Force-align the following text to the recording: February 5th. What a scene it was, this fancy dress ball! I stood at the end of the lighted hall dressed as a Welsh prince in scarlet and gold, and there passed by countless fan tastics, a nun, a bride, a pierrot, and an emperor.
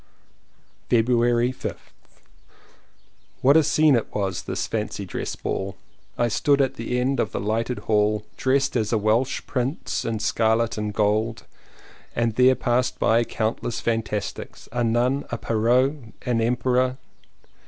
February 0.89 1.53
5th. 1.53 1.93
What 3.41 3.55
a 3.55 3.61
scene 3.63 3.93
it 3.95 4.11
was, 4.15 4.41
this 4.45 4.65
fancy 4.65 5.05
dress 5.05 5.35
ball! 5.35 5.77
I 6.17 6.27
stood 6.27 6.59
at 6.59 6.73
the 6.73 6.99
end 6.99 7.19
of 7.19 7.31
the 7.31 7.39
lighted 7.39 7.77
hall 7.85 8.25
dressed 8.35 8.75
as 8.75 8.91
a 8.91 8.97
Welsh 8.97 9.45
prince 9.45 10.03
in 10.03 10.17
scarlet 10.17 10.75
and 10.75 10.91
gold, 10.91 11.45
and 12.15 12.33
there 12.33 12.55
passed 12.55 12.97
by 12.97 13.23
countless 13.23 13.79
fan 13.79 14.01
tastics, 14.01 14.67
a 14.71 14.83
nun, 14.83 15.23
a 15.31 15.37
bride, 15.37 15.37
a 15.37 15.37
pierrot, 15.67 15.91
and 16.23 16.41
an 16.41 16.41
emperor. 16.47 16.97